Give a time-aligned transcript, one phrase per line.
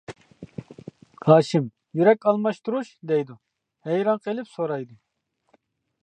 [1.25, 3.35] ھاشىم:-يۈرەك ئالماشتۇرۇش دەيدۇ
[3.89, 4.97] ھەيران قىلىپ سورايدۇ.